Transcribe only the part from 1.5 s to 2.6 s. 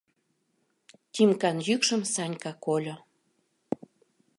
йӱкшым Санька